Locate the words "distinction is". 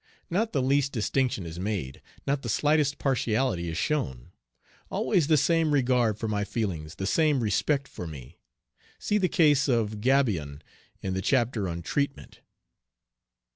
0.93-1.59